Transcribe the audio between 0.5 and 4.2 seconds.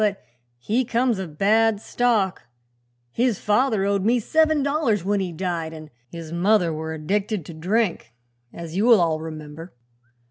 he comes of bad stock; his father owed me